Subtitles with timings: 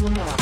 [0.00, 0.39] 说嘛